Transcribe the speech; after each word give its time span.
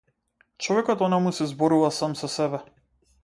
Човекот 0.67 1.03
онаму 1.07 1.33
си 1.39 1.47
зборува 1.51 1.91
сам 1.99 2.15
со 2.23 2.31
себе. 2.39 2.65